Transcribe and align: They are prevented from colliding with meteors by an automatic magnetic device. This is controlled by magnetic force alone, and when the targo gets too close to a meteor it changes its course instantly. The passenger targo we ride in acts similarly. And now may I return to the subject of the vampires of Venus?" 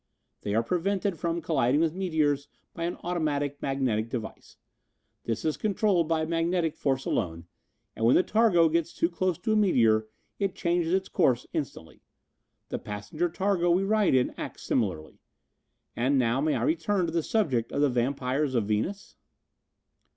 They 0.41 0.55
are 0.55 0.63
prevented 0.63 1.19
from 1.19 1.43
colliding 1.43 1.79
with 1.79 1.93
meteors 1.93 2.47
by 2.73 2.85
an 2.85 2.97
automatic 3.03 3.61
magnetic 3.61 4.09
device. 4.09 4.57
This 5.25 5.45
is 5.45 5.57
controlled 5.57 6.07
by 6.07 6.25
magnetic 6.25 6.75
force 6.75 7.05
alone, 7.05 7.45
and 7.95 8.03
when 8.03 8.15
the 8.15 8.23
targo 8.23 8.67
gets 8.67 8.93
too 8.95 9.09
close 9.09 9.37
to 9.37 9.53
a 9.53 9.55
meteor 9.55 10.07
it 10.39 10.55
changes 10.55 10.91
its 10.91 11.07
course 11.07 11.45
instantly. 11.53 12.01
The 12.69 12.79
passenger 12.79 13.29
targo 13.29 13.69
we 13.69 13.83
ride 13.83 14.15
in 14.15 14.33
acts 14.39 14.63
similarly. 14.63 15.19
And 15.95 16.17
now 16.17 16.41
may 16.41 16.55
I 16.55 16.63
return 16.63 17.05
to 17.05 17.11
the 17.11 17.21
subject 17.21 17.71
of 17.71 17.81
the 17.81 17.87
vampires 17.89 18.55
of 18.55 18.65
Venus?" 18.65 19.17